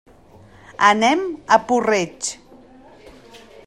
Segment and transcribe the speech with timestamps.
[0.87, 1.21] Anem
[1.57, 2.33] a Puig-reig.